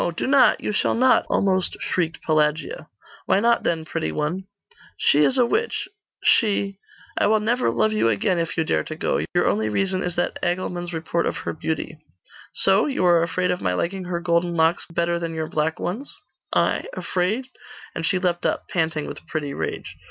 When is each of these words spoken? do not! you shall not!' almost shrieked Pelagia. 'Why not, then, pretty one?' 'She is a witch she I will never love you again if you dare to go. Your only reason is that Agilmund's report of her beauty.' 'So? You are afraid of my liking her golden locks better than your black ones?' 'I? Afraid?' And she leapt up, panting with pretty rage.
do 0.17 0.25
not! 0.25 0.59
you 0.59 0.73
shall 0.73 0.95
not!' 0.95 1.27
almost 1.29 1.77
shrieked 1.79 2.23
Pelagia. 2.23 2.87
'Why 3.27 3.39
not, 3.39 3.61
then, 3.61 3.85
pretty 3.85 4.11
one?' 4.11 4.45
'She 4.97 5.19
is 5.19 5.37
a 5.37 5.45
witch 5.45 5.87
she 6.23 6.79
I 7.19 7.27
will 7.27 7.39
never 7.39 7.69
love 7.69 7.91
you 7.91 8.09
again 8.09 8.39
if 8.39 8.57
you 8.57 8.63
dare 8.63 8.83
to 8.85 8.95
go. 8.95 9.23
Your 9.35 9.45
only 9.45 9.69
reason 9.69 10.01
is 10.01 10.15
that 10.15 10.41
Agilmund's 10.41 10.91
report 10.91 11.27
of 11.27 11.37
her 11.45 11.53
beauty.' 11.53 11.99
'So? 12.51 12.87
You 12.87 13.05
are 13.05 13.21
afraid 13.21 13.51
of 13.51 13.61
my 13.61 13.75
liking 13.75 14.05
her 14.05 14.19
golden 14.19 14.55
locks 14.55 14.87
better 14.91 15.19
than 15.19 15.35
your 15.35 15.47
black 15.47 15.79
ones?' 15.79 16.17
'I? 16.51 16.87
Afraid?' 16.93 17.49
And 17.93 18.03
she 18.03 18.17
leapt 18.17 18.43
up, 18.43 18.67
panting 18.69 19.05
with 19.05 19.27
pretty 19.27 19.53
rage. 19.53 19.97